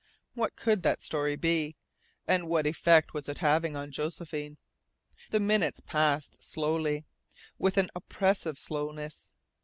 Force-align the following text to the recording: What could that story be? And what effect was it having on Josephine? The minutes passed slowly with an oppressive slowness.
What 0.33 0.55
could 0.55 0.81
that 0.81 1.03
story 1.03 1.35
be? 1.35 1.75
And 2.27 2.47
what 2.47 2.65
effect 2.65 3.13
was 3.13 3.29
it 3.29 3.37
having 3.37 3.75
on 3.75 3.91
Josephine? 3.91 4.57
The 5.29 5.39
minutes 5.39 5.79
passed 5.79 6.43
slowly 6.43 7.05
with 7.59 7.77
an 7.77 7.91
oppressive 7.95 8.57
slowness. 8.57 9.31